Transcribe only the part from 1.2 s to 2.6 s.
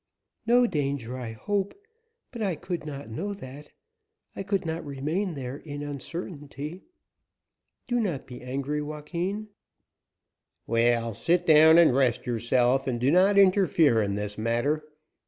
hope, but I